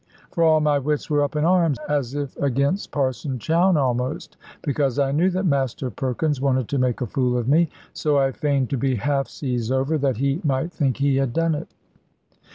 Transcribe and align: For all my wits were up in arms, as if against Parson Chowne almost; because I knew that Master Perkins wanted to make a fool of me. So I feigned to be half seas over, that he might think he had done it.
For 0.31 0.43
all 0.43 0.61
my 0.61 0.79
wits 0.79 1.11
were 1.11 1.21
up 1.21 1.35
in 1.35 1.45
arms, 1.45 1.77
as 1.87 2.15
if 2.15 2.35
against 2.37 2.89
Parson 2.91 3.37
Chowne 3.37 3.77
almost; 3.77 4.35
because 4.63 4.97
I 4.97 5.11
knew 5.11 5.29
that 5.29 5.45
Master 5.45 5.91
Perkins 5.91 6.41
wanted 6.41 6.67
to 6.69 6.79
make 6.79 7.01
a 7.01 7.05
fool 7.05 7.37
of 7.37 7.47
me. 7.47 7.69
So 7.93 8.17
I 8.17 8.31
feigned 8.31 8.71
to 8.71 8.77
be 8.77 8.95
half 8.95 9.27
seas 9.27 9.71
over, 9.71 9.99
that 9.99 10.17
he 10.17 10.41
might 10.43 10.71
think 10.73 10.97
he 10.97 11.17
had 11.17 11.33
done 11.33 11.53
it. 11.53 11.67